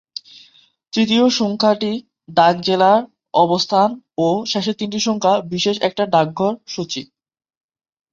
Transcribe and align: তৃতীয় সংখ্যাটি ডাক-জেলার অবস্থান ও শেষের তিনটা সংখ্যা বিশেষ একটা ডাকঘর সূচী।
তৃতীয় 0.93 1.25
সংখ্যাটি 1.31 1.91
ডাক-জেলার 2.29 3.01
অবস্থান 3.35 3.89
ও 4.17 4.27
শেষের 4.45 4.75
তিনটা 4.77 4.99
সংখ্যা 4.99 5.33
বিশেষ 5.53 5.75
একটা 5.81 6.03
ডাকঘর 6.13 6.53
সূচী। 6.67 7.01